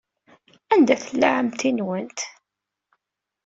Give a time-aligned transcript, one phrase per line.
[0.71, 2.19] Anida tella ɛemmti-nwent?